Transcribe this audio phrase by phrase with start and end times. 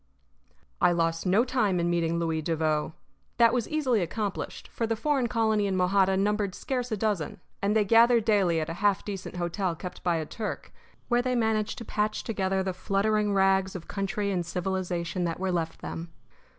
[0.81, 2.95] I lost no time in meeting Louis Devoe.
[3.37, 7.75] That was easily accomplished, for the foreign colony in Mojada numbered scarce a dozen; and
[7.75, 10.73] they gathered daily at a half decent hotel kept by a Turk,
[11.07, 15.51] where they managed to patch together the fluttering rags of country and civilization that were
[15.51, 16.11] left them.